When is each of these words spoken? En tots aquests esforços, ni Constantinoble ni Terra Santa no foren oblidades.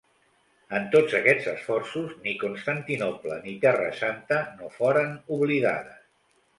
En 0.77 0.87
tots 0.95 1.13
aquests 1.19 1.49
esforços, 1.51 2.17
ni 2.25 2.35
Constantinoble 2.45 3.39
ni 3.45 3.57
Terra 3.69 3.93
Santa 4.03 4.43
no 4.59 4.75
foren 4.81 5.17
oblidades. 5.41 6.05